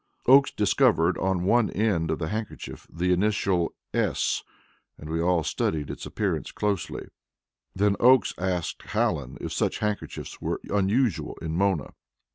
Oakes 0.25 0.49
discovered 0.49 1.15
on 1.19 1.43
one 1.43 1.69
end 1.69 2.09
of 2.09 2.17
the 2.17 2.29
handkerchief 2.29 2.87
the 2.91 3.13
initial 3.13 3.75
"S," 3.93 4.41
and 4.97 5.11
we 5.11 5.21
all 5.21 5.43
studied 5.43 5.91
its 5.91 6.07
appearance 6.07 6.51
closely. 6.51 7.09
Then 7.75 7.95
Oakes 7.99 8.33
asked 8.39 8.81
Hallen 8.81 9.37
if 9.39 9.53
such 9.53 9.77
handkerchiefs 9.77 10.41
were 10.41 10.59
unusual 10.69 11.37
in 11.39 11.51
Mona. 11.55 11.91